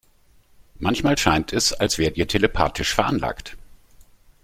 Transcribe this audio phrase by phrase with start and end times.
[0.79, 3.55] Manchmal scheint es, als wärt ihr telepathisch veranlagt.